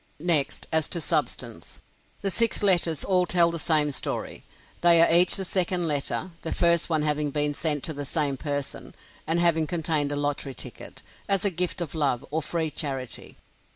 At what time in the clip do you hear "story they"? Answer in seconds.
3.91-4.99